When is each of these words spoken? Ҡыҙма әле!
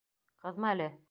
Ҡыҙма 0.45 0.71
әле! 0.77 0.89